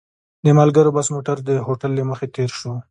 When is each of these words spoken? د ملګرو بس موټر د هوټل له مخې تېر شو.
د 0.43 0.47
ملګرو 0.59 0.93
بس 0.95 1.07
موټر 1.15 1.37
د 1.49 1.51
هوټل 1.67 1.91
له 1.95 2.03
مخې 2.09 2.27
تېر 2.35 2.49
شو. 2.59 2.71